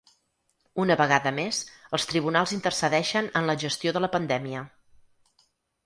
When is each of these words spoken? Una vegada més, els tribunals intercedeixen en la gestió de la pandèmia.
Una 0.83 0.97
vegada 1.01 1.33
més, 1.41 1.59
els 1.99 2.09
tribunals 2.13 2.55
intercedeixen 2.59 3.31
en 3.41 3.49
la 3.53 3.59
gestió 3.69 3.97
de 3.99 4.07
la 4.07 4.13
pandèmia. 4.19 4.69